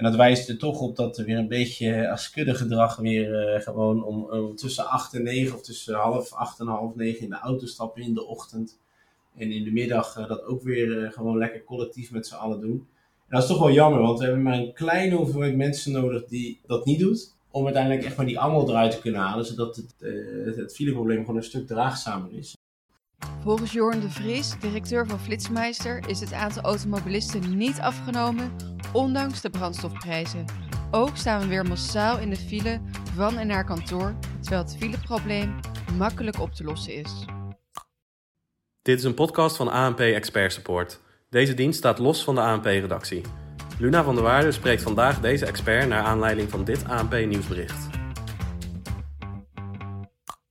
En 0.00 0.06
dat 0.06 0.16
wijst 0.16 0.48
er 0.48 0.58
toch 0.58 0.80
op 0.80 0.96
dat 0.96 1.18
er 1.18 1.24
weer 1.24 1.38
een 1.38 1.48
beetje 1.48 2.10
askudde 2.10 2.54
gedrag 2.54 2.96
weer 2.96 3.60
gewoon 3.62 4.04
om, 4.04 4.24
om, 4.24 4.56
tussen 4.56 4.86
8 4.86 5.14
en 5.14 5.22
9 5.22 5.54
of 5.54 5.62
tussen 5.62 5.94
half 5.94 6.32
8 6.32 6.60
en 6.60 6.66
half 6.66 6.94
9 6.94 7.22
in 7.22 7.28
de 7.28 7.38
auto 7.38 7.66
stappen 7.66 8.02
in 8.02 8.14
de 8.14 8.26
ochtend. 8.26 8.78
En 9.36 9.52
in 9.52 9.64
de 9.64 9.70
middag 9.70 10.26
dat 10.26 10.44
ook 10.44 10.62
weer 10.62 11.12
gewoon 11.12 11.38
lekker 11.38 11.64
collectief 11.64 12.10
met 12.10 12.26
z'n 12.26 12.34
allen 12.34 12.60
doen. 12.60 12.86
En 13.28 13.36
dat 13.36 13.42
is 13.42 13.48
toch 13.48 13.58
wel 13.58 13.70
jammer, 13.70 14.00
want 14.00 14.18
we 14.18 14.24
hebben 14.24 14.42
maar 14.42 14.58
een 14.58 14.72
kleine 14.72 15.14
hoeveelheid 15.14 15.56
mensen 15.56 15.92
nodig 15.92 16.24
die 16.24 16.60
dat 16.66 16.84
niet 16.84 16.98
doet 16.98 17.34
om 17.50 17.64
uiteindelijk 17.64 18.04
echt 18.04 18.16
maar 18.16 18.26
die 18.26 18.38
angel 18.38 18.68
eruit 18.68 18.90
te 18.90 19.00
kunnen 19.00 19.20
halen, 19.20 19.44
zodat 19.44 19.76
het, 19.76 19.94
het 20.56 20.74
fileprobleem 20.74 21.20
gewoon 21.20 21.36
een 21.36 21.42
stuk 21.42 21.66
draagzamer 21.66 22.32
is. 22.32 22.56
Volgens 23.42 23.72
Jorn 23.72 24.00
de 24.00 24.10
Vries, 24.10 24.58
directeur 24.58 25.06
van 25.06 25.20
Flitsmeister, 25.20 26.08
is 26.08 26.20
het 26.20 26.32
aantal 26.32 26.62
automobilisten 26.62 27.56
niet 27.56 27.80
afgenomen, 27.80 28.52
ondanks 28.92 29.40
de 29.40 29.50
brandstofprijzen. 29.50 30.44
Ook 30.90 31.16
staan 31.16 31.40
we 31.40 31.46
weer 31.46 31.66
massaal 31.66 32.18
in 32.18 32.30
de 32.30 32.36
file 32.36 32.80
van 33.14 33.38
en 33.38 33.46
naar 33.46 33.64
kantoor, 33.64 34.14
terwijl 34.40 34.62
het 34.62 34.76
fileprobleem 34.76 35.54
makkelijk 35.98 36.40
op 36.40 36.52
te 36.52 36.64
lossen 36.64 36.94
is. 36.94 37.24
Dit 38.82 38.98
is 38.98 39.04
een 39.04 39.14
podcast 39.14 39.56
van 39.56 39.68
ANP 39.68 40.00
Expert 40.00 40.52
Support. 40.52 41.00
Deze 41.30 41.54
dienst 41.54 41.78
staat 41.78 41.98
los 41.98 42.24
van 42.24 42.34
de 42.34 42.40
ANP-redactie. 42.40 43.22
Luna 43.78 44.04
van 44.04 44.14
der 44.14 44.24
Waarde 44.24 44.52
spreekt 44.52 44.82
vandaag 44.82 45.20
deze 45.20 45.46
expert 45.46 45.88
naar 45.88 46.02
aanleiding 46.02 46.50
van 46.50 46.64
dit 46.64 46.84
ANP-nieuwsbericht. 46.88 47.89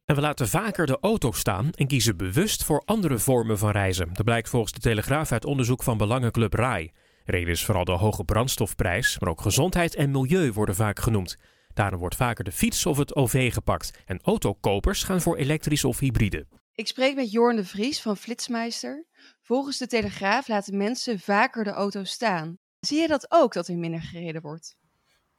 En 0.09 0.15
we 0.15 0.21
laten 0.21 0.47
vaker 0.47 0.85
de 0.85 0.97
auto 1.01 1.31
staan 1.31 1.69
en 1.75 1.87
kiezen 1.87 2.17
bewust 2.17 2.63
voor 2.63 2.81
andere 2.85 3.17
vormen 3.17 3.57
van 3.57 3.71
reizen. 3.71 4.09
Dat 4.13 4.25
blijkt 4.25 4.49
volgens 4.49 4.71
de 4.71 4.79
Telegraaf 4.79 5.31
uit 5.31 5.45
onderzoek 5.45 5.83
van 5.83 5.97
Belangenclub 5.97 6.53
RAI. 6.53 6.91
Reden 7.25 7.51
is 7.51 7.65
vooral 7.65 7.83
de 7.83 7.91
hoge 7.91 8.23
brandstofprijs, 8.23 9.19
maar 9.19 9.29
ook 9.29 9.41
gezondheid 9.41 9.95
en 9.95 10.11
milieu 10.11 10.51
worden 10.51 10.75
vaak 10.75 10.99
genoemd. 10.99 11.37
Daarom 11.73 11.99
wordt 11.99 12.15
vaker 12.15 12.43
de 12.43 12.51
fiets 12.51 12.85
of 12.85 12.97
het 12.97 13.15
OV 13.15 13.53
gepakt. 13.53 13.91
En 14.05 14.19
autokopers 14.23 15.03
gaan 15.03 15.21
voor 15.21 15.37
elektrisch 15.37 15.83
of 15.83 15.99
hybride. 15.99 16.45
Ik 16.75 16.87
spreek 16.87 17.15
met 17.15 17.31
Jorn 17.31 17.55
de 17.55 17.65
Vries 17.65 18.01
van 18.01 18.17
Flitsmeister. 18.17 19.05
Volgens 19.41 19.77
de 19.77 19.87
Telegraaf 19.87 20.47
laten 20.47 20.77
mensen 20.77 21.19
vaker 21.19 21.63
de 21.63 21.71
auto 21.71 22.03
staan. 22.03 22.57
Zie 22.79 22.99
je 22.99 23.07
dat 23.07 23.25
ook, 23.29 23.53
dat 23.53 23.67
er 23.67 23.77
minder 23.77 24.01
gereden 24.01 24.41
wordt? 24.41 24.77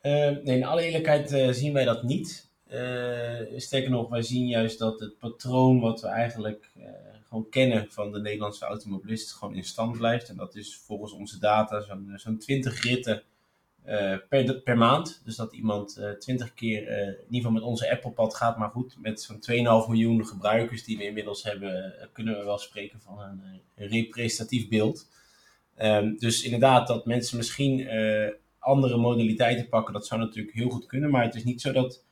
Uh, 0.02 0.12
nee, 0.12 0.56
in 0.56 0.64
alle 0.64 0.82
eerlijkheid 0.82 1.32
uh, 1.32 1.48
zien 1.48 1.72
wij 1.72 1.84
dat 1.84 2.02
niet. 2.02 2.49
Uh, 2.72 3.58
sterker 3.58 3.90
nog, 3.90 4.08
wij 4.08 4.22
zien 4.22 4.46
juist 4.46 4.78
dat 4.78 5.00
het 5.00 5.18
patroon 5.18 5.80
wat 5.80 6.00
we 6.00 6.06
eigenlijk 6.06 6.70
gewoon 7.28 7.48
kennen 7.48 7.86
van 7.90 8.12
de 8.12 8.20
Nederlandse 8.20 8.64
automobilist 8.64 9.32
gewoon 9.32 9.54
in 9.54 9.64
stand 9.64 9.96
blijft. 9.96 10.28
En 10.28 10.36
dat 10.36 10.54
is 10.54 10.76
volgens 10.76 11.12
onze 11.12 11.38
data 11.38 11.80
zo'n 11.80 12.12
zo'n 12.16 12.38
20 12.38 12.82
ritten 12.82 13.22
per, 14.64 14.76
maand. 14.76 15.20
Dus 15.24 15.36
dat 15.36 15.52
iemand 15.52 16.00
20 16.18 16.54
keer 16.54 16.88
in 16.88 17.16
ieder 17.16 17.26
geval 17.30 17.50
met 17.50 17.62
onze 17.62 17.90
Apple-pad 17.90 18.34
gaat. 18.34 18.58
Maar 18.58 18.70
goed, 18.70 18.96
met 18.98 19.20
zo'n 19.20 19.40
2,5 19.84 19.88
miljoen 19.88 20.26
gebruikers 20.26 20.84
die 20.84 20.98
we 20.98 21.04
inmiddels 21.04 21.42
hebben, 21.42 21.94
kunnen 22.12 22.38
we 22.38 22.44
wel 22.44 22.58
spreken 22.58 23.00
van 23.00 23.20
een, 23.20 23.42
een 23.76 23.88
representatief 23.88 24.68
beeld. 24.68 25.08
Um, 25.78 26.18
dus 26.18 26.42
inderdaad, 26.42 26.86
dat 26.86 27.06
mensen 27.06 27.36
misschien 27.36 27.88
andere 28.58 28.96
modaliteiten 28.96 29.68
pakken, 29.68 29.92
dat 29.92 30.06
zou 30.06 30.20
natuurlijk 30.20 30.56
heel 30.56 30.70
goed 30.70 30.86
kunnen. 30.86 31.10
Maar 31.10 31.24
het 31.24 31.34
is 31.34 31.44
niet 31.44 31.60
zo 31.60 31.72
dat 31.72 32.04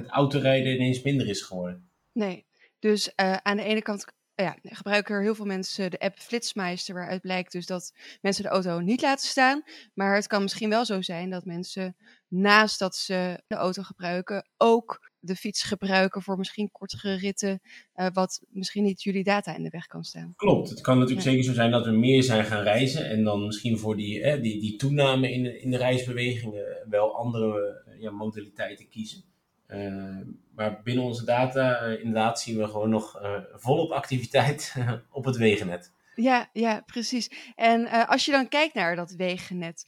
het 0.00 0.10
autorijden 0.10 0.74
ineens 0.74 1.02
minder 1.02 1.28
is 1.28 1.42
geworden. 1.42 1.90
Nee, 2.12 2.46
dus 2.78 3.12
uh, 3.16 3.36
aan 3.36 3.56
de 3.56 3.62
ene 3.62 3.82
kant 3.82 4.04
ja, 4.42 4.56
gebruiken 4.62 5.14
er 5.14 5.22
heel 5.22 5.34
veel 5.34 5.46
mensen 5.46 5.90
de 5.90 5.98
app 5.98 6.18
Flitsmeister, 6.18 6.94
waaruit 6.94 7.20
blijkt 7.20 7.52
dus 7.52 7.66
dat 7.66 7.92
mensen 8.20 8.42
de 8.42 8.48
auto 8.48 8.80
niet 8.80 9.02
laten 9.02 9.28
staan. 9.28 9.62
Maar 9.94 10.14
het 10.14 10.26
kan 10.26 10.42
misschien 10.42 10.70
wel 10.70 10.84
zo 10.84 11.02
zijn 11.02 11.30
dat 11.30 11.44
mensen 11.44 11.96
naast 12.28 12.78
dat 12.78 12.96
ze 12.96 13.42
de 13.46 13.54
auto 13.54 13.82
gebruiken, 13.82 14.48
ook 14.56 15.10
de 15.18 15.36
fiets 15.36 15.62
gebruiken 15.62 16.22
voor 16.22 16.38
misschien 16.38 16.70
kortere 16.70 17.14
ritten, 17.14 17.60
uh, 17.94 18.06
wat 18.12 18.40
misschien 18.48 18.84
niet 18.84 19.02
jullie 19.02 19.24
data 19.24 19.56
in 19.56 19.62
de 19.62 19.70
weg 19.70 19.86
kan 19.86 20.04
staan. 20.04 20.32
Klopt, 20.36 20.70
het 20.70 20.80
kan 20.80 20.98
natuurlijk 20.98 21.26
zeker 21.26 21.44
zo 21.44 21.52
zijn 21.52 21.70
dat 21.70 21.84
we 21.84 21.90
meer 21.90 22.22
zijn 22.22 22.44
gaan 22.44 22.62
reizen 22.62 23.08
en 23.08 23.24
dan 23.24 23.46
misschien 23.46 23.78
voor 23.78 23.96
die, 23.96 24.22
eh, 24.22 24.42
die, 24.42 24.60
die 24.60 24.76
toename 24.76 25.32
in 25.32 25.42
de, 25.42 25.60
in 25.60 25.70
de 25.70 25.76
reisbewegingen 25.76 26.86
wel 26.88 27.16
andere 27.16 27.82
ja, 27.98 28.10
modaliteiten 28.10 28.88
kiezen. 28.88 29.24
Uh, 29.72 30.16
maar 30.54 30.80
binnen 30.82 31.04
onze 31.04 31.24
data, 31.24 31.78
inderdaad, 31.84 32.40
zien 32.40 32.58
we 32.58 32.64
gewoon 32.64 32.90
nog 32.90 33.20
volop 33.52 33.90
activiteit 33.90 34.74
op 35.10 35.24
het 35.24 35.36
wegennet. 35.36 35.92
Ja, 36.14 36.50
ja, 36.52 36.82
precies. 36.86 37.30
En 37.54 38.06
als 38.06 38.24
je 38.24 38.30
dan 38.30 38.48
kijkt 38.48 38.74
naar 38.74 38.96
dat 38.96 39.10
wegennet, 39.10 39.86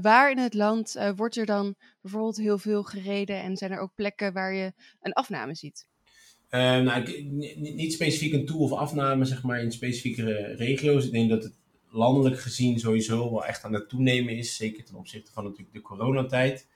waar 0.00 0.30
in 0.30 0.38
het 0.38 0.54
land 0.54 0.98
wordt 1.16 1.36
er 1.36 1.46
dan 1.46 1.74
bijvoorbeeld 2.02 2.36
heel 2.36 2.58
veel 2.58 2.82
gereden 2.82 3.42
en 3.42 3.56
zijn 3.56 3.72
er 3.72 3.78
ook 3.78 3.94
plekken 3.94 4.32
waar 4.32 4.54
je 4.54 4.72
een 5.00 5.12
afname 5.12 5.54
ziet? 5.54 5.86
nou, 6.50 7.22
niet 7.56 7.92
specifiek 7.92 8.32
een 8.32 8.46
toe- 8.46 8.60
of 8.60 8.72
afname 8.72 9.24
zeg 9.24 9.42
maar, 9.42 9.62
in 9.62 9.72
specifieke 9.72 10.54
regio's. 10.56 11.04
Ik 11.04 11.12
denk 11.12 11.30
dat 11.30 11.42
het 11.42 11.54
landelijk 11.90 12.40
gezien 12.40 12.78
sowieso 12.78 13.30
wel 13.30 13.44
echt 13.44 13.64
aan 13.64 13.72
het 13.72 13.88
toenemen 13.88 14.36
is, 14.36 14.56
zeker 14.56 14.84
ten 14.84 14.94
opzichte 14.94 15.32
van 15.32 15.44
natuurlijk 15.44 15.72
de 15.72 15.82
coronatijd. 15.82 16.68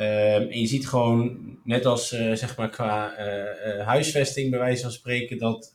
En 0.00 0.60
je 0.60 0.66
ziet 0.66 0.88
gewoon, 0.88 1.38
net 1.64 1.86
als 1.86 2.08
zeg 2.08 2.56
maar 2.56 2.70
qua 2.70 3.14
huisvesting 3.84 4.50
bij 4.50 4.58
wijze 4.58 4.82
van 4.82 4.90
spreken, 4.90 5.38
dat 5.38 5.74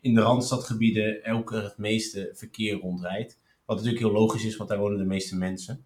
in 0.00 0.14
de 0.14 0.20
randstadgebieden 0.20 1.24
elke 1.24 1.56
het 1.56 1.78
meeste 1.78 2.30
verkeer 2.34 2.74
rondrijdt. 2.74 3.40
Wat 3.64 3.76
natuurlijk 3.76 4.04
heel 4.04 4.12
logisch 4.12 4.44
is, 4.44 4.56
want 4.56 4.68
daar 4.68 4.78
wonen 4.78 4.98
de 4.98 5.04
meeste 5.04 5.36
mensen. 5.36 5.84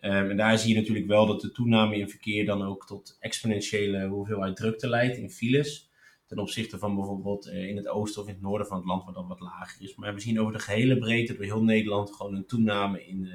Um, 0.00 0.30
en 0.30 0.36
daar 0.36 0.58
zie 0.58 0.74
je 0.74 0.80
natuurlijk 0.80 1.06
wel 1.06 1.26
dat 1.26 1.40
de 1.40 1.52
toename 1.52 1.96
in 1.96 2.08
verkeer 2.08 2.46
dan 2.46 2.62
ook 2.62 2.86
tot 2.86 3.16
exponentiële 3.20 4.06
hoeveelheid 4.06 4.56
drukte 4.56 4.88
leidt 4.88 5.16
in 5.16 5.30
files. 5.30 5.90
Ten 6.26 6.38
opzichte 6.38 6.78
van 6.78 6.94
bijvoorbeeld 6.94 7.46
in 7.46 7.76
het 7.76 7.88
oosten 7.88 8.22
of 8.22 8.28
in 8.28 8.34
het 8.34 8.42
noorden 8.42 8.66
van 8.66 8.76
het 8.76 8.86
land, 8.86 9.04
waar 9.04 9.14
dat 9.14 9.26
wat 9.26 9.40
lager 9.40 9.82
is. 9.82 9.94
Maar 9.94 10.14
we 10.14 10.20
zien 10.20 10.40
over 10.40 10.52
de 10.52 10.58
gehele 10.58 10.98
breedte 10.98 11.34
door 11.34 11.44
heel 11.44 11.64
Nederland 11.64 12.12
gewoon 12.12 12.34
een 12.34 12.46
toename 12.46 13.06
in, 13.06 13.28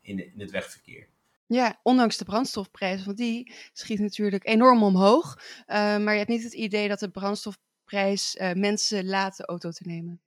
in, 0.00 0.18
in 0.18 0.40
het 0.40 0.50
wegverkeer. 0.50 1.08
Ja, 1.52 1.78
ondanks 1.82 2.16
de 2.16 2.24
brandstofprijzen, 2.24 3.06
want 3.06 3.18
die 3.18 3.52
schiet 3.72 3.98
natuurlijk 3.98 4.46
enorm 4.46 4.82
omhoog. 4.82 5.38
Uh, 5.38 5.76
maar 5.76 6.12
je 6.12 6.18
hebt 6.18 6.28
niet 6.28 6.42
het 6.42 6.52
idee 6.52 6.88
dat 6.88 6.98
de 6.98 7.10
brandstof 7.10 7.58
prijs 7.84 8.36
uh, 8.40 8.52
mensen 8.52 9.06
laten 9.06 9.44
auto 9.44 9.70
te 9.70 9.82
nemen? 9.86 10.20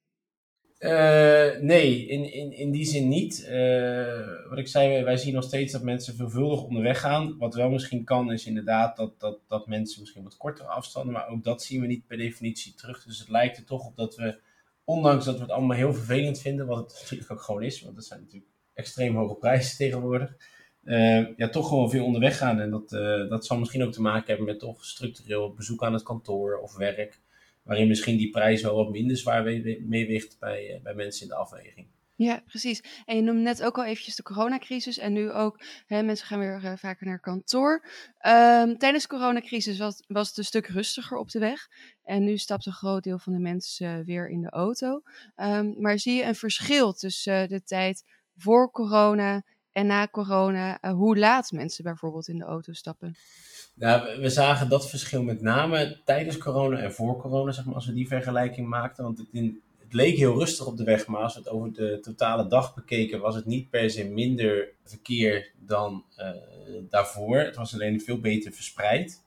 Uh, 0.79 1.61
nee, 1.61 2.07
in, 2.07 2.33
in, 2.33 2.51
in 2.51 2.71
die 2.71 2.85
zin 2.85 3.07
niet. 3.07 3.41
Wat 4.49 4.57
ik 4.57 4.67
zei, 4.67 5.03
wij 5.03 5.17
zien 5.17 5.33
nog 5.33 5.43
steeds 5.43 5.71
dat 5.71 5.83
mensen 5.83 6.15
veelvuldig 6.15 6.63
onderweg 6.63 6.99
gaan. 6.99 7.37
Wat 7.37 7.55
wel 7.55 7.69
misschien 7.69 8.03
kan, 8.03 8.31
is 8.31 8.45
inderdaad 8.45 8.95
dat, 8.95 9.19
dat, 9.19 9.39
dat 9.47 9.67
mensen 9.67 10.01
misschien 10.01 10.23
wat 10.23 10.37
kortere 10.37 10.69
afstanden, 10.69 11.13
maar 11.13 11.27
ook 11.27 11.43
dat 11.43 11.63
zien 11.63 11.81
we 11.81 11.87
niet 11.87 12.07
per 12.07 12.17
definitie 12.17 12.73
terug. 12.73 13.03
Dus 13.03 13.19
het 13.19 13.29
lijkt 13.29 13.57
er 13.57 13.65
toch 13.65 13.85
op 13.85 13.95
dat 13.95 14.15
we, 14.15 14.39
ondanks 14.83 15.25
dat 15.25 15.35
we 15.35 15.41
het 15.41 15.51
allemaal 15.51 15.77
heel 15.77 15.93
vervelend 15.93 16.39
vinden, 16.39 16.67
wat 16.67 16.77
het 16.77 16.97
natuurlijk 17.01 17.31
ook 17.31 17.41
gewoon 17.41 17.63
is, 17.63 17.81
want 17.81 17.95
dat 17.95 18.05
zijn 18.05 18.19
natuurlijk 18.19 18.51
extreem 18.73 19.15
hoge 19.15 19.35
prijzen 19.35 19.77
tegenwoordig, 19.77 20.35
uh, 20.85 21.37
ja, 21.37 21.49
toch 21.49 21.67
gewoon 21.67 21.89
veel 21.89 22.05
onderweg 22.05 22.37
gaan. 22.37 22.59
En 22.59 22.69
dat, 22.69 22.89
dat 23.29 23.45
zal 23.45 23.59
misschien 23.59 23.83
ook 23.83 23.93
te 23.93 24.01
maken 24.01 24.27
hebben 24.27 24.45
met 24.45 24.59
toch 24.59 24.85
structureel 24.85 25.53
bezoek 25.53 25.83
aan 25.83 25.93
het 25.93 26.03
kantoor 26.03 26.57
of 26.57 26.75
werk 26.75 27.19
waarin 27.65 27.87
misschien 27.87 28.17
die 28.17 28.29
prijs 28.29 28.61
wel 28.61 28.75
wat 28.75 28.89
minder 28.89 29.17
zwaar 29.17 29.43
meeweegt 29.43 30.39
bij, 30.39 30.73
eh, 30.73 30.81
bij 30.81 30.93
mensen 30.93 31.21
in 31.21 31.27
de 31.27 31.35
afweging. 31.35 31.87
Ja, 32.17 32.43
precies. 32.45 32.83
En 33.05 33.15
je 33.15 33.21
noemde 33.21 33.41
net 33.41 33.63
ook 33.63 33.77
al 33.77 33.85
eventjes 33.85 34.15
de 34.15 34.23
coronacrisis 34.23 34.97
en 34.97 35.13
nu 35.13 35.31
ook, 35.31 35.61
hè, 35.85 36.03
mensen 36.03 36.27
gaan 36.27 36.39
weer 36.39 36.77
vaker 36.77 37.05
naar 37.05 37.19
kantoor. 37.19 37.85
Um, 38.27 38.77
tijdens 38.77 39.03
de 39.03 39.09
coronacrisis 39.09 39.77
was, 39.77 40.03
was 40.07 40.27
het 40.27 40.37
een 40.37 40.43
stuk 40.43 40.67
rustiger 40.67 41.17
op 41.17 41.29
de 41.29 41.39
weg 41.39 41.67
en 42.03 42.23
nu 42.23 42.37
stapt 42.37 42.65
een 42.65 42.73
groot 42.73 43.03
deel 43.03 43.19
van 43.19 43.33
de 43.33 43.39
mensen 43.39 44.05
weer 44.05 44.29
in 44.29 44.41
de 44.41 44.49
auto. 44.49 45.01
Um, 45.35 45.75
maar 45.77 45.99
zie 45.99 46.15
je 46.15 46.23
een 46.23 46.35
verschil 46.35 46.93
tussen 46.93 47.49
de 47.49 47.63
tijd 47.63 48.03
voor 48.37 48.71
corona 48.71 49.43
en 49.75 49.87
na 49.87 50.07
corona, 50.07 50.79
hoe 50.93 51.17
laat 51.17 51.51
mensen 51.51 51.83
bijvoorbeeld 51.83 52.27
in 52.27 52.37
de 52.37 52.43
auto 52.43 52.73
stappen? 52.73 53.15
Nou, 53.73 54.21
we 54.21 54.29
zagen 54.29 54.69
dat 54.69 54.89
verschil 54.89 55.23
met 55.23 55.41
name 55.41 56.01
tijdens 56.05 56.37
corona 56.37 56.77
en 56.77 56.93
voor 56.93 57.17
corona, 57.17 57.51
zeg 57.51 57.65
maar, 57.65 57.75
als 57.75 57.85
we 57.85 57.93
die 57.93 58.07
vergelijking 58.07 58.67
maakten. 58.67 59.03
Want 59.03 59.17
het, 59.17 59.53
leek 59.89 60.17
heel 60.17 60.37
rustig 60.37 60.65
op 60.65 60.77
de 60.77 60.83
weg, 60.83 61.07
maar 61.07 61.21
als 61.21 61.33
we 61.33 61.39
het 61.39 61.49
over 61.49 61.73
de 61.73 61.99
totale 62.01 62.47
dag 62.47 62.73
bekeken, 62.73 63.19
was 63.19 63.35
het 63.35 63.45
niet 63.45 63.69
per 63.69 63.89
se 63.89 64.03
minder 64.03 64.69
verkeer 64.83 65.51
dan 65.59 66.03
uh, 66.19 66.29
daarvoor. 66.89 67.37
Het 67.37 67.55
was 67.55 67.73
alleen 67.73 68.01
veel 68.01 68.19
beter 68.19 68.51
verspreid. 68.51 69.23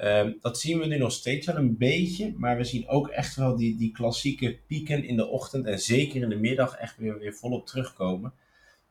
Uh, 0.00 0.30
dat 0.40 0.58
zien 0.58 0.78
we 0.78 0.86
nu 0.86 0.98
nog 0.98 1.12
steeds 1.12 1.46
wel 1.46 1.56
een 1.56 1.76
beetje, 1.76 2.34
maar 2.36 2.56
we 2.56 2.64
zien 2.64 2.88
ook 2.88 3.08
echt 3.08 3.36
wel 3.36 3.56
die, 3.56 3.76
die 3.76 3.92
klassieke 3.92 4.58
pieken 4.66 5.04
in 5.04 5.16
de 5.16 5.26
ochtend 5.26 5.66
en 5.66 5.78
zeker 5.78 6.22
in 6.22 6.28
de 6.28 6.36
middag 6.36 6.76
echt 6.76 6.96
weer, 6.96 7.18
weer 7.18 7.34
volop 7.34 7.66
terugkomen. 7.66 8.32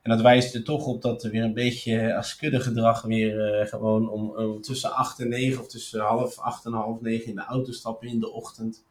En 0.03 0.11
dat 0.11 0.21
wijst 0.21 0.55
er 0.55 0.63
toch 0.63 0.85
op 0.85 1.01
dat 1.01 1.23
er 1.23 1.31
weer 1.31 1.43
een 1.43 1.53
beetje 1.53 2.15
als 2.15 2.37
gedrag 2.39 3.01
weer 3.01 3.61
uh, 3.61 3.67
gewoon 3.67 4.09
om, 4.09 4.61
tussen 4.61 4.93
8 4.93 5.19
en 5.19 5.29
9 5.29 5.59
of 5.59 5.67
tussen 5.67 6.01
half 6.01 6.39
8 6.39 6.65
en 6.65 6.73
half 6.73 7.01
9 7.01 7.27
in 7.27 7.35
de 7.35 7.41
auto 7.41 7.71
stappen 7.71 8.07
in 8.07 8.19
de 8.19 8.31
ochtend. 8.31 8.85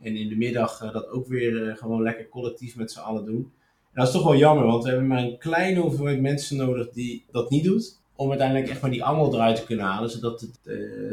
En 0.00 0.16
in 0.16 0.28
de 0.28 0.36
middag 0.36 0.82
uh, 0.82 0.92
dat 0.92 1.08
ook 1.08 1.26
weer 1.26 1.52
uh, 1.52 1.76
gewoon 1.76 2.02
lekker 2.02 2.28
collectief 2.28 2.76
met 2.76 2.92
z'n 2.92 2.98
allen 2.98 3.24
doen. 3.24 3.52
En 3.92 4.00
dat 4.00 4.06
is 4.06 4.12
toch 4.12 4.24
wel 4.24 4.36
jammer, 4.36 4.66
want 4.66 4.82
we 4.82 4.88
hebben 4.88 5.06
maar 5.06 5.22
een 5.22 5.38
kleine 5.38 5.80
hoeveelheid 5.80 6.20
mensen 6.20 6.56
nodig 6.56 6.90
die 6.90 7.24
dat 7.30 7.50
niet 7.50 7.64
doet. 7.64 8.00
om 8.16 8.28
uiteindelijk 8.28 8.68
echt 8.68 8.80
maar 8.80 8.90
die 8.90 9.04
angel 9.04 9.34
eruit 9.34 9.56
te 9.56 9.64
kunnen 9.64 9.84
halen, 9.84 10.10
zodat 10.10 10.40
het, 10.40 10.58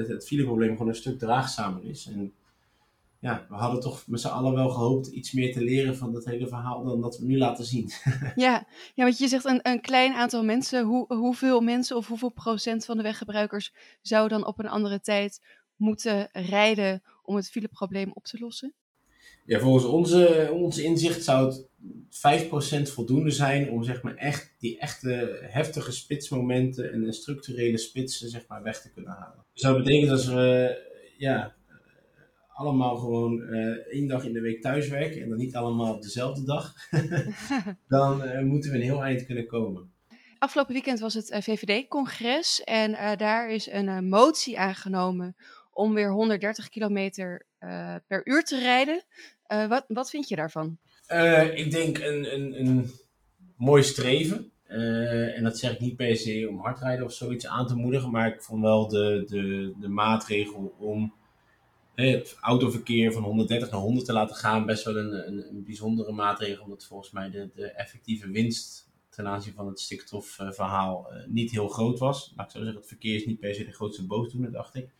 het 0.07 0.25
fileprobleem 0.25 0.71
gewoon 0.71 0.87
een 0.87 0.95
stuk 0.95 1.19
draagzamer 1.19 1.85
is. 1.85 2.09
En 2.13 2.33
ja, 3.19 3.45
we 3.49 3.55
hadden 3.55 3.79
toch 3.79 4.07
met 4.07 4.21
z'n 4.21 4.27
allen 4.27 4.53
wel 4.53 4.69
gehoopt 4.69 5.07
iets 5.07 5.31
meer 5.31 5.53
te 5.53 5.63
leren 5.63 5.97
van 5.97 6.13
dat 6.13 6.25
hele 6.25 6.47
verhaal 6.47 6.83
dan 6.83 7.01
dat 7.01 7.17
we 7.17 7.25
nu 7.25 7.37
laten 7.37 7.65
zien. 7.65 7.91
ja, 8.35 8.67
ja, 8.95 9.03
want 9.03 9.17
je 9.17 9.27
zegt 9.27 9.45
een, 9.45 9.59
een 9.61 9.81
klein 9.81 10.13
aantal 10.13 10.43
mensen. 10.43 10.85
Hoe, 10.85 11.13
hoeveel 11.15 11.61
mensen 11.61 11.97
of 11.97 12.07
hoeveel 12.07 12.31
procent 12.31 12.85
van 12.85 12.97
de 12.97 13.03
weggebruikers 13.03 13.73
zou 14.01 14.27
dan 14.27 14.45
op 14.45 14.59
een 14.59 14.67
andere 14.67 14.99
tijd 14.99 15.45
moeten 15.75 16.29
rijden 16.31 17.03
om 17.23 17.35
het 17.35 17.49
fileprobleem 17.49 18.11
op 18.13 18.23
te 18.23 18.39
lossen? 18.39 18.73
Ja, 19.45 19.59
volgens 19.59 19.85
onze, 19.85 20.49
onze 20.53 20.83
inzicht 20.83 21.23
zou 21.23 21.45
het 21.45 21.67
5% 22.89 22.93
voldoende 22.93 23.31
zijn 23.31 23.69
om 23.69 23.83
zeg 23.83 24.01
maar 24.01 24.15
echt 24.15 24.55
die 24.59 24.79
echte 24.79 25.39
heftige 25.41 25.91
spitsmomenten 25.91 26.91
en 26.93 27.13
structurele 27.13 27.77
spitsen 27.77 28.29
zeg 28.29 28.47
maar 28.47 28.63
weg 28.63 28.81
te 28.81 28.91
kunnen 28.91 29.11
halen. 29.11 29.45
Dus 29.53 29.61
dat 29.61 29.77
betekent 29.77 30.09
dat 30.09 30.25
we 30.25 30.77
ja, 31.17 31.55
allemaal 32.59 32.97
gewoon 32.97 33.39
uh, 33.39 33.75
één 33.89 34.07
dag 34.07 34.23
in 34.25 34.33
de 34.33 34.41
week 34.41 34.61
thuiswerken 34.61 35.21
en 35.21 35.29
dan 35.29 35.37
niet 35.37 35.55
allemaal 35.55 35.93
op 35.93 36.01
dezelfde 36.01 36.43
dag, 36.43 36.73
dan 37.87 38.23
uh, 38.23 38.41
moeten 38.41 38.71
we 38.71 38.77
een 38.77 38.83
heel 38.83 39.03
eind 39.03 39.25
kunnen 39.25 39.47
komen. 39.47 39.91
Afgelopen 40.37 40.73
weekend 40.73 40.99
was 40.99 41.13
het 41.13 41.29
uh, 41.29 41.41
VVD-congres 41.41 42.63
en 42.63 43.17
daar 43.17 43.49
is 43.49 43.71
een 43.71 44.09
motie 44.09 44.59
aangenomen 44.59 45.35
om 45.71 45.93
weer 45.93 46.11
130 46.11 46.69
kilometer 46.69 47.45
per 48.07 48.27
uur 48.27 48.43
te 48.43 48.59
rijden. 48.59 49.03
wat, 49.69 49.85
wat 49.87 50.09
vind 50.09 50.27
je 50.27 50.35
daarvan? 50.35 50.77
ik 51.53 51.71
denk 51.71 51.97
een, 51.97 52.33
een, 52.33 52.59
een 52.59 52.89
mooi 53.57 53.83
streven. 53.83 54.51
en 55.35 55.43
dat 55.43 55.57
zeg 55.57 55.71
ik 55.71 55.79
niet 55.79 55.95
per 55.95 56.15
se 56.15 56.47
om 56.49 56.59
hardrijden 56.59 57.05
of 57.05 57.13
zoiets 57.13 57.47
aan 57.47 57.67
te 57.67 57.75
moedigen, 57.75 58.11
maar 58.11 58.33
ik 58.33 58.41
vond 58.41 58.61
wel 58.61 58.87
de, 58.87 59.23
de, 59.27 59.73
de 59.79 59.89
maatregel 59.89 60.75
om 60.79 61.13
het 62.07 62.37
autoverkeer 62.41 63.11
van 63.11 63.23
130 63.23 63.71
naar 63.71 63.79
100 63.79 64.05
te 64.05 64.13
laten 64.13 64.35
gaan 64.35 64.65
best 64.65 64.83
wel 64.83 64.97
een, 64.97 65.27
een, 65.27 65.63
bijzondere 65.63 66.11
maatregel. 66.11 66.63
Omdat 66.63 66.85
volgens 66.85 67.11
mij 67.11 67.29
de, 67.29 67.49
de, 67.55 67.71
effectieve 67.71 68.29
winst 68.29 68.89
ten 69.09 69.27
aanzien 69.27 69.53
van 69.53 69.67
het 69.67 69.79
stikstofverhaal 69.79 71.07
uh, 71.13 71.27
niet 71.27 71.51
heel 71.51 71.67
groot 71.67 71.99
was. 71.99 72.33
Laat 72.35 72.45
ik 72.45 72.51
zo 72.51 72.57
zeggen, 72.57 72.77
het 72.77 72.87
verkeer 72.87 73.15
is 73.15 73.25
niet 73.25 73.39
per 73.39 73.55
se 73.55 73.65
de 73.65 73.71
grootste 73.71 74.05
boosdoener, 74.05 74.51
dacht 74.51 74.75
ik. 74.75 74.93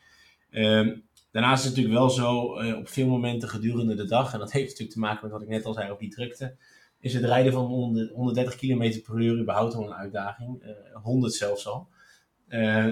Um, 0.51 1.04
daarnaast 1.31 1.63
is 1.63 1.69
het 1.69 1.78
natuurlijk 1.78 2.00
wel 2.00 2.10
zo, 2.10 2.62
uh, 2.62 2.78
op 2.78 2.88
veel 2.88 3.07
momenten 3.07 3.50
gedurende 3.50 3.96
de 3.96 4.06
dag, 4.06 4.34
en 4.34 4.40
dat 4.40 4.51
heeft 4.57 4.69
natuurlijk 4.69 4.92
te 4.92 5.00
maken 5.00 5.19
met 5.22 5.31
wat 5.31 5.42
ik 5.42 5.48
net 5.48 5.66
al 5.66 5.74
zei 5.74 5.90
over 5.90 6.01
die 6.01 6.13
drukte, 6.13 6.56
is 7.00 7.13
het 7.13 7.24
rijden 7.24 7.54
van 7.54 7.66
100, 7.66 8.12
130 8.12 8.56
km 8.56 9.01
per 9.01 9.22
uur 9.22 9.40
überhaupt 9.40 9.74
al 9.74 9.86
een 9.86 9.94
uitdaging. 9.94 10.63
Uh, 10.63 10.69
eh, 10.69 10.75
100 11.04 11.34
zelfs 11.34 11.68
al. 11.68 11.88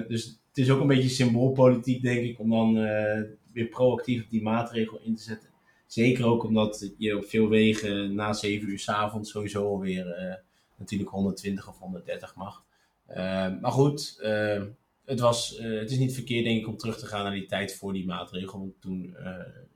dus 0.08 0.26
het 0.48 0.58
is 0.58 0.70
ook 0.70 0.82
een 0.82 0.88
beetje 0.88 1.10
symboolpolitiek, 1.10 2.02
denk 2.02 2.26
ik, 2.26 2.40
om 2.40 2.50
dan 2.50 2.78
weer 3.58 3.68
proactief 3.68 4.24
op 4.24 4.30
die 4.30 4.42
maatregel 4.42 5.00
in 5.04 5.16
te 5.16 5.24
zetten. 5.24 5.50
Zeker 5.86 6.26
ook 6.26 6.44
omdat 6.44 6.94
je 6.98 7.18
op 7.18 7.26
veel 7.26 7.48
wegen 7.48 8.16
na 8.16 8.34
7 8.34 8.70
uur 8.70 8.80
s 8.80 8.90
avonds 8.90 9.32
sowieso 9.32 9.68
alweer 9.68 10.28
uh, 10.28 10.34
natuurlijk 10.78 11.10
120 11.10 11.68
of 11.68 11.80
130 11.80 12.36
mag. 12.36 12.66
Uh, 13.10 13.16
maar 13.62 13.72
goed, 13.72 14.20
uh, 14.22 14.64
het, 15.06 15.20
was, 15.20 15.58
het 15.58 15.92
is 15.92 15.98
niet 15.98 16.14
verkeerd 16.14 16.46
denk 16.46 16.60
ik 16.60 16.68
om 16.68 16.78
terug 16.78 16.98
te 16.98 17.06
gaan 17.06 17.24
naar 17.24 17.34
die 17.34 17.46
tijd 17.46 17.76
voor 17.76 17.94
die 17.94 18.06
maatregel. 18.06 18.60
Want 18.60 18.82
toen 18.82 19.16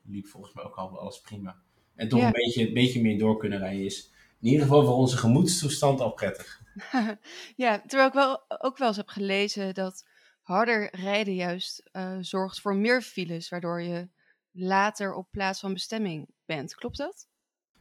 liep 0.06 0.28
volgens 0.28 0.54
mij 0.54 0.64
ook 0.64 0.76
al 0.76 1.00
alles 1.00 1.22
prima. 1.22 1.56
En 1.96 2.10
toch 2.10 2.22
een, 2.22 2.32
beetje, 2.32 2.68
een 2.68 2.74
beetje 2.74 3.02
meer 3.02 3.18
door 3.18 3.38
kunnen 3.38 3.60
rijden 3.60 3.86
is 3.86 4.12
in 4.40 4.48
ieder 4.48 4.62
geval 4.62 4.86
voor 4.86 4.96
onze 4.96 5.18
gemoedstoestand 5.18 6.00
al 6.00 6.12
prettig. 6.12 6.62
ja, 7.56 7.82
terwijl 7.88 8.08
ik 8.08 8.14
wel, 8.14 8.42
ook 8.48 8.78
wel 8.78 8.88
eens 8.88 8.98
heb 8.98 9.08
gelezen 9.08 9.74
dat 9.74 10.06
harder 10.52 10.90
rijden 10.96 11.36
juist 11.36 11.90
uh, 11.94 12.18
zorgt 12.20 12.62
voor 12.62 12.76
meer 12.76 13.02
files, 13.02 13.50
waardoor 13.50 13.82
je 13.82 14.10
later 14.52 15.14
op 15.14 15.28
plaats 15.32 15.60
van 15.60 15.74
bestemming 15.74 16.28
bent. 16.46 16.76
Klopt 16.76 16.98
dat? 16.98 17.28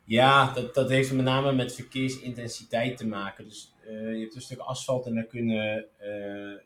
Ja, 0.05 0.53
dat, 0.53 0.75
dat 0.75 0.89
heeft 0.89 1.13
met 1.13 1.25
name 1.25 1.53
met 1.53 1.75
verkeersintensiteit 1.75 2.97
te 2.97 3.07
maken. 3.07 3.45
Dus 3.45 3.75
uh, 3.85 4.15
je 4.15 4.21
hebt 4.21 4.35
een 4.35 4.41
stuk 4.41 4.59
asfalt 4.59 5.07
en 5.07 5.15
dan 5.15 5.27
kunnen, 5.27 5.85
uh, 6.03 6.61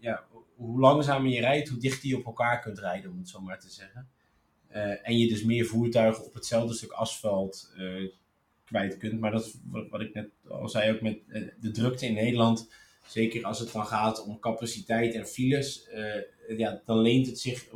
ja, 0.00 0.24
hoe 0.56 0.80
langzamer 0.80 1.30
je 1.30 1.40
rijdt, 1.40 1.68
hoe 1.68 1.78
dichter 1.78 2.08
je 2.08 2.16
op 2.16 2.24
elkaar 2.24 2.60
kunt 2.60 2.78
rijden, 2.78 3.10
om 3.10 3.18
het 3.18 3.28
zo 3.28 3.40
maar 3.40 3.60
te 3.60 3.70
zeggen. 3.70 4.08
en 5.02 5.18
je 5.18 5.28
dus 5.28 5.44
meer 5.44 5.66
voertuigen 5.66 6.24
op 6.24 6.34
hetzelfde 6.34 6.74
stuk 6.74 6.90
asfalt 6.90 7.72
kwijt 8.64 8.96
kunt. 8.96 9.20
Maar 9.20 9.30
dat 9.30 9.44
is 9.44 9.58
wat 9.90 10.00
ik 10.00 10.14
net 10.14 10.30
al 10.48 10.68
zei, 10.68 10.94
ook 10.94 11.00
met 11.00 11.18
de 11.60 11.70
drukte 11.70 12.06
in 12.06 12.14
Nederland 12.14 12.68
zeker 13.08 13.44
als 13.44 13.58
het 13.58 13.72
dan 13.72 13.86
gaat 13.86 14.24
om 14.24 14.38
capaciteit 14.38 15.14
en 15.14 15.26
files, 15.26 15.88
uh, 15.94 16.58
ja, 16.58 16.82
dan 16.84 16.98
leent 16.98 17.26
het 17.26 17.38
zich 17.38 17.66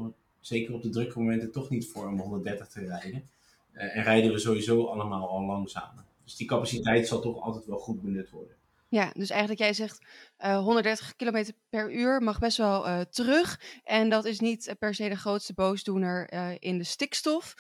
zeker 0.40 0.74
op 0.74 0.82
de 0.82 0.88
drukke 0.88 1.18
momenten 1.18 1.52
toch 1.52 1.70
niet 1.70 1.86
voor 1.86 2.06
om 2.06 2.20
130 2.20 2.68
te 2.68 2.86
rijden. 2.86 3.28
Uh, 3.72 3.96
en 3.96 4.02
rijden 4.02 4.32
we 4.32 4.38
sowieso 4.38 4.86
allemaal 4.86 5.28
al 5.28 5.42
langzamer. 5.42 6.04
Dus 6.24 6.36
die 6.36 6.46
capaciteit 6.46 7.08
zal 7.08 7.20
toch 7.20 7.40
altijd 7.42 7.66
wel 7.66 7.78
goed 7.78 8.02
benut 8.02 8.30
worden. 8.30 8.56
Ja, 8.88 9.10
dus 9.14 9.30
eigenlijk 9.30 9.60
jij 9.60 9.72
zegt 9.72 10.06
uh, 10.44 10.58
130 10.58 11.16
km 11.16 11.44
per 11.68 11.92
uur 11.92 12.22
mag 12.22 12.38
best 12.38 12.56
wel 12.56 13.06
terug. 13.10 13.60
En 13.84 14.08
dat 14.08 14.24
is 14.24 14.40
niet 14.40 14.74
per 14.78 14.94
se 14.94 15.08
de 15.08 15.16
grootste 15.16 15.54
boosdoener 15.54 16.32
in 16.62 16.78
de 16.78 16.84
stikstof. 16.84 17.54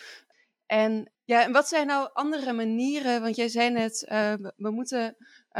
En 0.66 1.10
ja, 1.24 1.44
en 1.44 1.52
wat 1.52 1.68
zijn 1.68 1.86
nou 1.86 2.10
andere 2.12 2.52
manieren? 2.52 3.22
Want 3.22 3.36
jij 3.36 3.48
zei 3.48 3.70
net, 3.70 4.04
we 4.56 4.70
moeten 4.70 5.16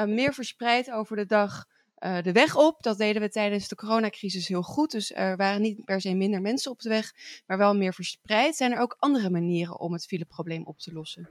meer 0.06 0.34
verspreid 0.34 0.90
over 0.90 1.16
de 1.16 1.26
dag 1.26 1.66
uh, 2.04 2.22
de 2.22 2.32
weg 2.32 2.56
op. 2.56 2.82
Dat 2.82 2.98
deden 2.98 3.22
we 3.22 3.28
tijdens 3.28 3.68
de 3.68 3.74
coronacrisis 3.74 4.48
heel 4.48 4.62
goed. 4.62 4.90
Dus 4.90 5.14
er 5.14 5.36
waren 5.36 5.62
niet 5.62 5.84
per 5.84 6.00
se 6.00 6.14
minder 6.14 6.40
mensen 6.40 6.70
op 6.70 6.80
de 6.80 6.88
weg, 6.88 7.12
maar 7.46 7.58
wel 7.58 7.76
meer 7.76 7.94
verspreid. 7.94 8.56
Zijn 8.56 8.72
er 8.72 8.80
ook 8.80 8.96
andere 8.98 9.30
manieren 9.30 9.80
om 9.80 9.92
het 9.92 10.06
fileprobleem 10.06 10.64
op 10.64 10.78
te 10.78 10.92
lossen? 10.92 11.28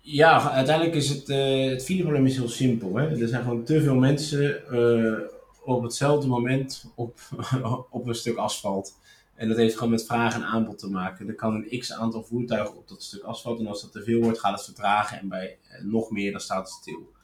Ja, 0.00 0.50
uiteindelijk 0.50 0.96
is 0.96 1.08
het, 1.08 1.28
uh, 1.28 1.70
het 1.70 1.84
fileprobleem 1.84 2.26
is 2.26 2.36
heel 2.36 2.48
simpel. 2.48 2.96
Hè? 2.96 3.20
Er 3.20 3.28
zijn 3.28 3.42
gewoon 3.42 3.64
te 3.64 3.82
veel 3.82 3.94
mensen 3.94 4.62
uh, 4.70 5.18
op 5.64 5.82
hetzelfde 5.82 6.28
moment 6.28 6.84
op, 6.94 7.18
op 7.90 8.06
een 8.06 8.14
stuk 8.14 8.36
asfalt. 8.36 8.94
En 9.34 9.48
dat 9.48 9.56
heeft 9.56 9.74
gewoon 9.74 9.90
met 9.90 10.06
vraag 10.06 10.34
en 10.34 10.44
aanbod 10.44 10.78
te 10.78 10.88
maken. 10.90 11.28
Er 11.28 11.34
kan 11.34 11.54
een 11.54 11.78
x 11.78 11.92
aantal 11.92 12.22
voertuigen 12.22 12.76
op 12.76 12.88
dat 12.88 13.02
stuk 13.02 13.22
asfalt. 13.22 13.58
En 13.58 13.66
als 13.66 13.82
dat 13.82 13.92
te 13.92 14.02
veel 14.02 14.20
wordt, 14.20 14.38
gaat 14.38 14.52
het 14.52 14.64
vertragen. 14.64 15.18
En 15.18 15.28
bij 15.28 15.58
nog 15.82 16.10
meer, 16.10 16.30
dan 16.30 16.40
staat 16.40 16.68
het 16.68 16.78
stil. 16.80 17.16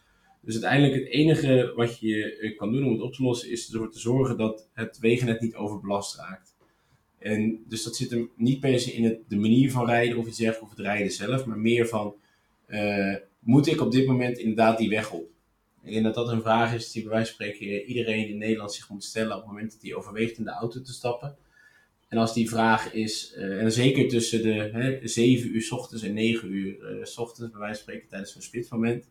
Dus 0.44 0.54
uiteindelijk 0.54 0.94
het 0.94 1.12
enige 1.12 1.72
wat 1.76 1.98
je 1.98 2.36
eh, 2.36 2.56
kan 2.56 2.72
doen 2.72 2.84
om 2.84 2.92
het 2.92 3.02
op 3.02 3.12
te 3.12 3.22
lossen 3.22 3.50
is 3.50 3.72
ervoor 3.72 3.90
te 3.90 3.98
zorgen 3.98 4.36
dat 4.36 4.68
het 4.72 4.98
wegennet 4.98 5.40
niet 5.40 5.54
overbelast 5.54 6.16
raakt. 6.16 6.54
En 7.18 7.64
dus 7.68 7.82
dat 7.82 7.96
zit 7.96 8.10
hem 8.10 8.30
niet 8.36 8.60
per 8.60 8.80
se 8.80 8.92
in 8.92 9.04
het, 9.04 9.18
de 9.28 9.36
manier 9.36 9.70
van 9.70 9.86
rijden 9.86 10.18
of 10.18 10.26
iets 10.26 10.36
dergelijks 10.36 10.70
of 10.70 10.76
het 10.76 10.86
rijden 10.86 11.12
zelf, 11.12 11.44
maar 11.44 11.58
meer 11.58 11.88
van 11.88 12.14
uh, 12.68 13.14
moet 13.38 13.66
ik 13.66 13.80
op 13.80 13.92
dit 13.92 14.06
moment 14.06 14.38
inderdaad 14.38 14.78
die 14.78 14.88
weg 14.88 15.12
op? 15.12 15.28
Ik 15.82 15.92
denk 15.92 16.04
dat 16.04 16.14
dat 16.14 16.28
een 16.28 16.42
vraag 16.42 16.74
is 16.74 16.92
die 16.92 17.02
bij 17.02 17.12
wijze 17.12 17.34
van 17.34 17.46
spreken 17.46 17.84
iedereen 17.84 18.28
in 18.28 18.38
Nederland 18.38 18.72
zich 18.72 18.88
moet 18.88 19.04
stellen 19.04 19.32
op 19.32 19.42
het 19.42 19.46
moment 19.46 19.72
dat 19.72 19.82
hij 19.82 19.94
overweegt 19.94 20.38
in 20.38 20.44
de 20.44 20.50
auto 20.50 20.80
te 20.80 20.92
stappen. 20.92 21.36
En 22.08 22.18
als 22.18 22.34
die 22.34 22.48
vraag 22.48 22.92
is, 22.92 23.34
uh, 23.36 23.62
en 23.62 23.72
zeker 23.72 24.08
tussen 24.08 24.42
de 24.42 24.52
hè, 24.52 25.08
7 25.08 25.54
uur 25.54 25.62
s 25.62 25.70
ochtends 25.70 26.04
en 26.04 26.14
9 26.14 26.52
uur 26.52 26.98
s 27.06 27.18
ochtends, 27.18 27.50
bij 27.52 27.60
wijze 27.60 27.74
van 27.74 27.82
spreken 27.82 28.08
tijdens 28.08 28.32
zo'n 28.32 28.42
spitsmoment, 28.42 29.08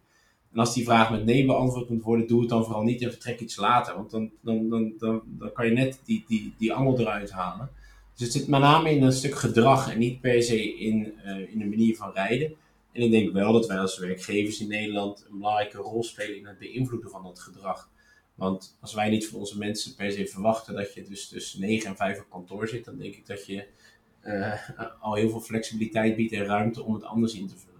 en 0.53 0.59
als 0.59 0.73
die 0.73 0.83
vraag 0.83 1.11
met 1.11 1.25
nee 1.25 1.45
beantwoord 1.45 1.89
moet 1.89 2.03
worden, 2.03 2.27
doe 2.27 2.39
het 2.39 2.49
dan 2.49 2.63
vooral 2.63 2.83
niet 2.83 3.01
en 3.01 3.09
vertrek 3.09 3.39
iets 3.39 3.55
later. 3.55 3.95
Want 3.95 4.11
dan, 4.11 4.31
dan, 4.41 4.69
dan, 4.69 4.93
dan, 4.97 5.21
dan 5.25 5.51
kan 5.53 5.65
je 5.65 5.71
net 5.71 6.01
die, 6.05 6.23
die, 6.27 6.53
die 6.57 6.73
angel 6.73 6.99
eruit 6.99 7.31
halen. 7.31 7.69
Dus 8.15 8.23
het 8.23 8.31
zit 8.31 8.47
met 8.47 8.59
name 8.59 8.91
in 8.91 9.03
een 9.03 9.11
stuk 9.11 9.35
gedrag 9.35 9.91
en 9.91 9.99
niet 9.99 10.21
per 10.21 10.43
se 10.43 10.77
in, 10.77 11.13
uh, 11.25 11.51
in 11.53 11.61
een 11.61 11.69
manier 11.69 11.95
van 11.95 12.11
rijden. 12.11 12.53
En 12.91 13.01
ik 13.01 13.11
denk 13.11 13.33
wel 13.33 13.53
dat 13.53 13.67
wij 13.67 13.77
als 13.77 13.97
werkgevers 13.97 14.59
in 14.59 14.67
Nederland 14.67 15.25
een 15.29 15.37
belangrijke 15.37 15.77
rol 15.77 16.03
spelen 16.03 16.37
in 16.37 16.45
het 16.45 16.57
beïnvloeden 16.57 17.09
van 17.09 17.23
dat 17.23 17.39
gedrag. 17.39 17.89
Want 18.35 18.77
als 18.81 18.93
wij 18.93 19.09
niet 19.09 19.27
van 19.27 19.39
onze 19.39 19.57
mensen 19.57 19.95
per 19.95 20.11
se 20.11 20.27
verwachten 20.27 20.75
dat 20.75 20.93
je 20.93 21.03
dus 21.03 21.27
tussen 21.27 21.59
9 21.59 21.89
en 21.89 21.95
5 21.95 22.19
op 22.19 22.29
kantoor 22.29 22.67
zit, 22.67 22.85
dan 22.85 22.97
denk 22.97 23.15
ik 23.15 23.27
dat 23.27 23.45
je 23.45 23.65
uh, 24.23 24.69
al 25.01 25.15
heel 25.15 25.29
veel 25.29 25.41
flexibiliteit 25.41 26.15
biedt 26.15 26.33
en 26.33 26.45
ruimte 26.45 26.83
om 26.83 26.93
het 26.93 27.03
anders 27.03 27.33
in 27.33 27.47
te 27.47 27.57
vullen. 27.57 27.72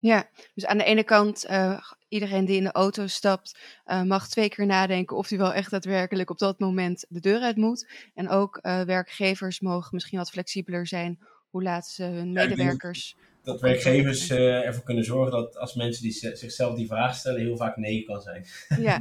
Ja, 0.00 0.28
dus 0.54 0.66
aan 0.66 0.78
de 0.78 0.84
ene 0.84 1.04
kant, 1.04 1.46
uh, 1.50 1.80
iedereen 2.08 2.44
die 2.44 2.56
in 2.56 2.64
de 2.64 2.72
auto 2.72 3.06
stapt, 3.06 3.58
uh, 3.86 4.02
mag 4.02 4.28
twee 4.28 4.48
keer 4.48 4.66
nadenken 4.66 5.16
of 5.16 5.28
hij 5.28 5.38
wel 5.38 5.52
echt 5.52 5.70
daadwerkelijk 5.70 6.30
op 6.30 6.38
dat 6.38 6.58
moment 6.58 7.04
de 7.08 7.20
deur 7.20 7.40
uit 7.40 7.56
moet. 7.56 7.88
En 8.14 8.28
ook 8.28 8.58
uh, 8.62 8.82
werkgevers 8.82 9.60
mogen 9.60 9.90
misschien 9.92 10.18
wat 10.18 10.30
flexibeler 10.30 10.86
zijn 10.86 11.18
hoe 11.48 11.62
laat 11.62 11.86
ze 11.86 12.04
hun 12.04 12.32
medewerkers. 12.32 13.14
Ja, 13.18 13.26
dat 13.42 13.60
werkgevers 13.60 14.30
ervoor 14.30 14.84
kunnen 14.84 15.04
zorgen 15.04 15.32
dat 15.32 15.56
als 15.56 15.74
mensen 15.74 16.02
die 16.02 16.12
zichzelf 16.12 16.76
die 16.76 16.86
vraag 16.86 17.14
stellen, 17.14 17.40
heel 17.40 17.56
vaak 17.56 17.76
nee 17.76 18.04
kan 18.04 18.20
zijn. 18.20 18.46
Ja, 18.86 19.00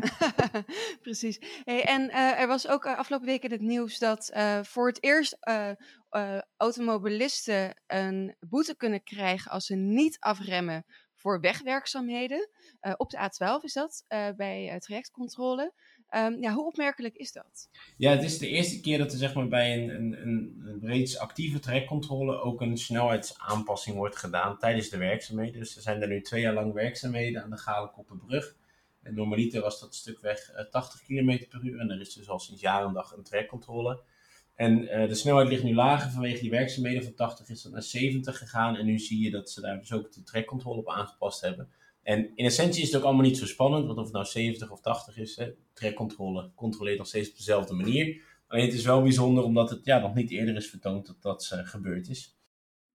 precies. 1.01 1.39
Hey, 1.63 1.83
en 1.83 2.11
er 2.11 2.47
was 2.47 2.67
ook 2.67 2.85
afgelopen 2.85 3.27
week 3.27 3.43
in 3.43 3.51
het 3.51 3.61
nieuws 3.61 3.99
dat 3.99 4.31
voor 4.63 4.87
het 4.87 5.03
eerst 5.03 5.37
uh, 6.17 6.41
automobilisten 6.57 7.81
een 7.87 8.35
boete 8.39 8.75
kunnen 8.75 9.03
krijgen 9.03 9.51
als 9.51 9.65
ze 9.65 9.75
niet 9.75 10.17
afremmen 10.19 10.85
voor 11.13 11.39
wegwerkzaamheden. 11.39 12.49
Uh, 12.81 12.93
op 12.97 13.09
de 13.09 13.17
A12 13.17 13.63
is 13.63 13.73
dat, 13.73 14.05
uh, 14.09 14.27
bij 14.35 14.79
trajectcontrole. 14.79 15.73
Ehm, 16.09 16.41
ja, 16.41 16.53
hoe 16.53 16.65
opmerkelijk 16.65 17.15
is 17.15 17.31
dat? 17.31 17.69
Ja, 17.97 18.11
het 18.11 18.23
is 18.23 18.37
de 18.37 18.47
eerste 18.47 18.79
keer 18.79 18.97
dat 18.97 19.11
er 19.11 19.17
zeg 19.17 19.33
maar, 19.33 19.47
bij 19.47 19.77
een, 19.77 19.89
een, 19.89 20.21
een, 20.21 20.79
reeds 20.81 21.17
actieve 21.17 21.59
trekcontrole 21.59 22.39
ook 22.39 22.61
een 22.61 22.77
snelheidsaanpassing 22.77 23.95
wordt 23.95 24.15
gedaan 24.15 24.57
tijdens 24.57 24.89
de 24.89 24.97
werkzaamheden. 24.97 25.59
Dus 25.59 25.75
er 25.75 25.81
zijn 25.81 26.01
er 26.01 26.07
nu 26.07 26.21
twee 26.21 26.41
jaar 26.41 26.53
lang 26.53 26.73
werkzaamheden 26.73 27.43
aan 27.43 27.49
de 27.49 27.57
Galenkoppenbrug. 27.57 28.55
En 29.03 29.13
normaliter 29.13 29.61
was 29.61 29.79
dat 29.79 29.95
stuk 29.95 30.37
80 30.71 31.01
km 31.01 31.47
per 31.49 31.63
uur 31.63 31.79
en 31.79 31.89
er 31.89 31.99
is 31.99 32.13
dus 32.13 32.29
al 32.29 32.39
sinds 32.39 32.61
jaren 32.61 32.93
dag 32.93 33.11
een 33.11 33.23
trekcontrole. 33.23 34.03
En 34.57 34.81
uh, 34.81 35.07
de 35.07 35.15
snelheid 35.15 35.49
ligt 35.49 35.63
nu 35.63 35.73
lager 35.73 36.11
vanwege 36.11 36.41
die 36.41 36.49
werkzaamheden. 36.49 37.03
Van 37.03 37.13
80 37.13 37.49
is 37.49 37.61
dat 37.61 37.71
naar 37.71 37.83
70 37.83 38.37
gegaan. 38.37 38.75
En 38.75 38.85
nu 38.85 38.99
zie 38.99 39.23
je 39.23 39.31
dat 39.31 39.49
ze 39.49 39.61
daar 39.61 39.79
dus 39.79 39.91
ook 39.91 40.13
de 40.13 40.23
trekcontrole 40.23 40.79
op 40.79 40.89
aangepast 40.89 41.41
hebben. 41.41 41.69
En 42.03 42.31
in 42.35 42.45
essentie 42.45 42.81
is 42.81 42.87
het 42.87 42.97
ook 42.97 43.03
allemaal 43.03 43.25
niet 43.25 43.37
zo 43.37 43.45
spannend, 43.45 43.85
want 43.85 43.97
of 43.97 44.03
het 44.03 44.13
nou 44.13 44.25
70 44.25 44.71
of 44.71 44.81
80 44.81 45.17
is, 45.17 45.35
hè, 45.35 45.53
trekcontrole 45.73 46.51
controleert 46.55 46.97
nog 46.97 47.07
steeds 47.07 47.29
op 47.29 47.37
dezelfde 47.37 47.73
manier. 47.73 48.21
Alleen 48.47 48.65
het 48.65 48.73
is 48.73 48.85
wel 48.85 49.01
bijzonder 49.01 49.43
omdat 49.43 49.69
het 49.69 49.85
ja, 49.85 49.99
nog 49.99 50.15
niet 50.15 50.31
eerder 50.31 50.55
is 50.55 50.69
vertoond 50.69 51.05
dat 51.05 51.21
dat 51.21 51.51
uh, 51.53 51.67
gebeurd 51.67 52.09
is. 52.09 52.37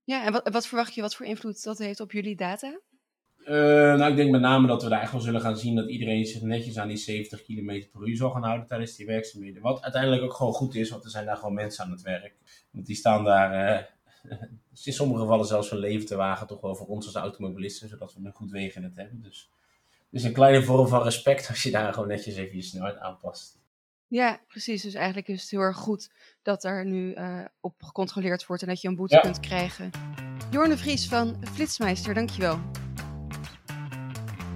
Ja, 0.04 0.24
en 0.24 0.32
wat, 0.32 0.48
wat, 0.48 0.66
verwacht 0.66 0.94
je 0.94 1.00
wat 1.00 1.14
voor 1.14 1.26
invloed 1.26 1.62
dat 1.62 1.78
heeft 1.78 2.00
op 2.00 2.12
jullie 2.12 2.36
data? 2.36 2.80
Uh, 3.44 3.54
nou, 3.96 4.10
ik 4.10 4.16
denk 4.16 4.30
met 4.30 4.40
name 4.40 4.66
dat 4.66 4.82
we 4.82 4.88
daar 4.88 5.00
echt 5.00 5.12
wel 5.12 5.20
zullen 5.20 5.40
gaan 5.40 5.56
zien 5.56 5.74
dat 5.74 5.88
iedereen 5.88 6.26
zich 6.26 6.42
netjes 6.42 6.78
aan 6.78 6.88
die 6.88 6.96
70 6.96 7.42
km 7.42 7.82
per 7.92 8.08
uur 8.08 8.16
zal 8.16 8.30
gaan 8.30 8.42
houden 8.42 8.66
tijdens 8.66 8.96
die 8.96 9.06
werkzaamheden. 9.06 9.62
Wat 9.62 9.82
uiteindelijk 9.82 10.22
ook 10.22 10.34
gewoon 10.34 10.52
goed 10.52 10.74
is, 10.74 10.90
want 10.90 11.04
er 11.04 11.10
zijn 11.10 11.26
daar 11.26 11.36
gewoon 11.36 11.54
mensen 11.54 11.84
aan 11.84 11.90
het 11.90 12.02
werk. 12.02 12.34
Want 12.70 12.86
die 12.86 12.96
staan 12.96 13.24
daar 13.24 13.80
uh, 14.24 14.32
in 14.84 14.92
sommige 14.92 15.20
gevallen 15.20 15.46
zelfs 15.46 15.70
hun 15.70 15.78
leven 15.78 16.06
te 16.06 16.16
wagen, 16.16 16.46
toch 16.46 16.60
wel 16.60 16.74
voor 16.74 16.86
ons 16.86 17.06
als 17.06 17.14
automobilisten, 17.14 17.88
zodat 17.88 18.14
we 18.14 18.20
een 18.24 18.32
goed 18.32 18.50
wegen 18.50 18.82
het 18.82 18.96
hebben. 18.96 19.22
Dus, 19.22 19.50
dus 20.10 20.22
een 20.22 20.32
kleine 20.32 20.62
vorm 20.62 20.88
van 20.88 21.02
respect 21.02 21.48
als 21.48 21.62
je 21.62 21.70
daar 21.70 21.92
gewoon 21.92 22.08
netjes 22.08 22.36
even 22.36 22.56
je 22.56 22.62
snelheid 22.62 22.98
aanpast. 22.98 23.60
Ja, 24.06 24.40
precies. 24.48 24.82
Dus 24.82 24.94
eigenlijk 24.94 25.28
is 25.28 25.40
het 25.40 25.50
heel 25.50 25.60
erg 25.60 25.76
goed 25.76 26.10
dat 26.42 26.64
er 26.64 26.86
nu 26.86 27.14
uh, 27.14 27.44
op 27.60 27.82
gecontroleerd 27.82 28.46
wordt 28.46 28.62
en 28.62 28.68
dat 28.68 28.80
je 28.80 28.88
een 28.88 28.96
boete 28.96 29.20
kunt 29.20 29.40
krijgen. 29.40 29.90
Jorne 30.50 30.76
Vries 30.76 31.08
van 31.08 31.36
Flitsmeister, 31.54 32.14
dankjewel. 32.14 32.81